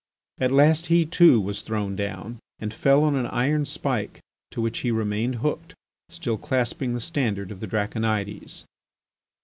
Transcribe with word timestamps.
At 0.39 0.49
last 0.49 0.87
he, 0.87 1.05
too, 1.05 1.39
was 1.39 1.61
thrown 1.61 1.95
down, 1.95 2.39
and 2.57 2.73
fell 2.73 3.03
on 3.03 3.13
an 3.15 3.27
iron 3.27 3.65
spike, 3.65 4.19
to 4.49 4.59
which 4.59 4.79
he 4.79 4.89
remained 4.89 5.35
hooked, 5.45 5.75
still 6.09 6.39
clasping 6.39 6.95
the 6.95 6.99
standard 7.01 7.51
of 7.51 7.59
the 7.59 7.67
Draconides. 7.67 8.65